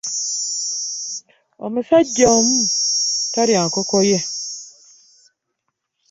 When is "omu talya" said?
2.37-3.59